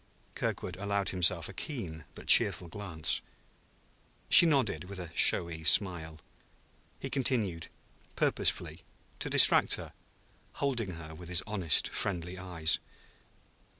[0.33, 3.21] Kirkwood allowed himself a keen but cheerful glance.
[4.29, 6.17] She nodded, with a shadowy smile.
[6.99, 7.67] He continued,
[8.15, 8.81] purposefully,
[9.19, 9.93] to distract her,
[10.53, 12.79] holding her with his honest, friendly eyes.